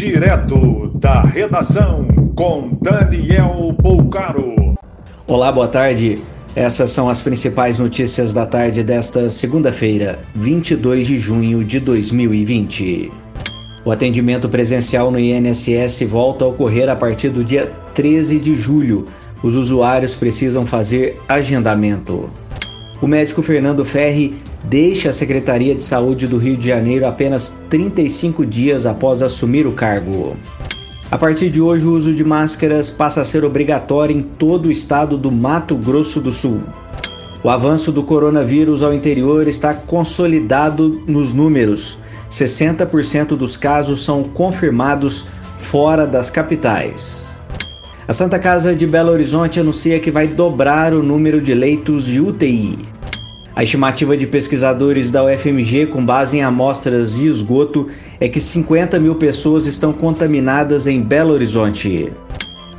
Direto 0.00 0.90
da 0.94 1.20
redação 1.20 2.08
com 2.34 2.70
Daniel 2.80 3.76
Poucaro. 3.82 4.74
Olá, 5.26 5.52
boa 5.52 5.68
tarde. 5.68 6.18
Essas 6.56 6.90
são 6.90 7.06
as 7.06 7.20
principais 7.20 7.78
notícias 7.78 8.32
da 8.32 8.46
tarde 8.46 8.82
desta 8.82 9.28
segunda-feira, 9.28 10.18
22 10.34 11.06
de 11.06 11.18
junho 11.18 11.62
de 11.62 11.78
2020. 11.80 13.12
O 13.84 13.92
atendimento 13.92 14.48
presencial 14.48 15.10
no 15.10 15.20
INSS 15.20 16.00
volta 16.08 16.46
a 16.46 16.48
ocorrer 16.48 16.88
a 16.88 16.96
partir 16.96 17.28
do 17.28 17.44
dia 17.44 17.70
13 17.94 18.40
de 18.40 18.56
julho. 18.56 19.06
Os 19.42 19.54
usuários 19.54 20.16
precisam 20.16 20.64
fazer 20.64 21.20
agendamento. 21.28 22.30
O 23.02 23.06
médico 23.06 23.42
Fernando 23.42 23.84
Ferri 23.84 24.34
deixa 24.64 25.10
a 25.10 25.12
Secretaria 25.12 25.74
de 25.74 25.82
Saúde 25.82 26.26
do 26.26 26.38
Rio 26.38 26.56
de 26.56 26.66
Janeiro 26.66 27.06
apenas 27.06 27.56
35 27.68 28.44
dias 28.44 28.86
após 28.86 29.22
assumir 29.22 29.66
o 29.66 29.72
cargo. 29.72 30.36
A 31.10 31.18
partir 31.18 31.50
de 31.50 31.60
hoje, 31.60 31.86
o 31.86 31.92
uso 31.92 32.14
de 32.14 32.22
máscaras 32.22 32.88
passa 32.88 33.20
a 33.20 33.24
ser 33.24 33.44
obrigatório 33.44 34.16
em 34.16 34.20
todo 34.20 34.66
o 34.66 34.70
estado 34.70 35.18
do 35.18 35.30
Mato 35.30 35.74
Grosso 35.74 36.20
do 36.20 36.30
Sul. 36.30 36.60
O 37.42 37.48
avanço 37.48 37.90
do 37.90 38.02
coronavírus 38.02 38.82
ao 38.82 38.94
interior 38.94 39.48
está 39.48 39.74
consolidado 39.74 41.02
nos 41.08 41.32
números. 41.32 41.98
60% 42.30 43.28
dos 43.36 43.56
casos 43.56 44.04
são 44.04 44.22
confirmados 44.22 45.26
fora 45.58 46.06
das 46.06 46.30
capitais. 46.30 47.28
A 48.06 48.12
Santa 48.12 48.38
Casa 48.38 48.74
de 48.74 48.86
Belo 48.86 49.10
Horizonte 49.10 49.58
anuncia 49.58 49.98
que 49.98 50.10
vai 50.10 50.26
dobrar 50.26 50.92
o 50.92 51.02
número 51.02 51.40
de 51.40 51.54
leitos 51.54 52.04
de 52.04 52.20
UTI. 52.20 52.78
A 53.54 53.64
estimativa 53.64 54.16
de 54.16 54.26
pesquisadores 54.26 55.10
da 55.10 55.24
UFMG, 55.24 55.86
com 55.86 56.04
base 56.04 56.38
em 56.38 56.42
amostras 56.42 57.14
de 57.14 57.26
esgoto, 57.26 57.88
é 58.20 58.28
que 58.28 58.38
50 58.38 58.98
mil 59.00 59.16
pessoas 59.16 59.66
estão 59.66 59.92
contaminadas 59.92 60.86
em 60.86 61.02
Belo 61.02 61.32
Horizonte. 61.32 62.12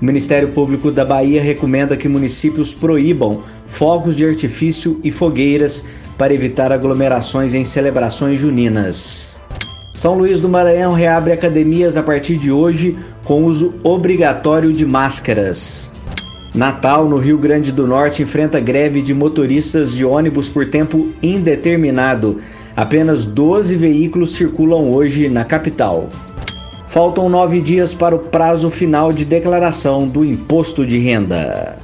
O 0.02 0.05
Ministério 0.05 0.47
Público 0.47 0.89
da 0.89 1.03
Bahia 1.03 1.44
recomenda 1.44 1.97
que 1.97 2.08
municípios 2.08 2.73
proíbam 2.73 3.44
fogos 3.67 4.16
de 4.16 4.25
artifício 4.25 4.99
e 5.03 5.11
fogueiras 5.11 5.86
para 6.17 6.33
evitar 6.33 6.72
aglomerações 6.72 7.53
em 7.53 7.64
celebrações 7.64 8.39
juninas. 8.39 9.38
São 9.94 10.17
Luís 10.17 10.39
do 10.39 10.47
Maranhão 10.47 10.94
reabre 10.94 11.33
academias 11.33 11.97
a 11.97 12.03
partir 12.03 12.38
de 12.38 12.49
hoje 12.52 12.97
com 13.25 13.44
uso 13.44 13.73
obrigatório 13.83 14.72
de 14.72 14.86
máscaras. 14.86 15.92
Natal, 16.53 17.07
no 17.07 17.17
Rio 17.17 17.38
Grande 17.38 17.71
do 17.71 17.88
Norte, 17.88 18.21
enfrenta 18.21 18.59
greve 18.59 19.02
de 19.02 19.13
motoristas 19.13 19.94
de 19.94 20.03
ônibus 20.03 20.49
por 20.49 20.69
tempo 20.69 21.09
indeterminado. 21.23 22.39
Apenas 22.75 23.25
12 23.25 23.75
veículos 23.75 24.33
circulam 24.33 24.91
hoje 24.91 25.30
na 25.30 25.45
capital. 25.45 26.09
Faltam 26.89 27.30
nove 27.30 27.61
dias 27.61 27.93
para 27.93 28.13
o 28.13 28.19
prazo 28.19 28.69
final 28.69 29.13
de 29.13 29.23
declaração 29.23 30.05
do 30.05 30.25
imposto 30.25 30.85
de 30.85 30.97
renda. 30.97 31.77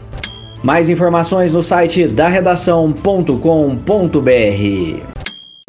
Mais 0.61 0.89
informações 0.89 1.53
no 1.53 1.63
site 1.63 2.05
da 2.07 2.27
redação.com.br. 2.27 3.31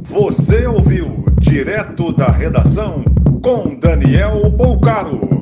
Você 0.02 0.66
ouviu 0.66 1.24
direto 1.38 2.12
da 2.12 2.28
redação 2.28 3.05
com 3.40 3.77
Daniel 3.77 4.50
Bolcaro. 4.50 5.38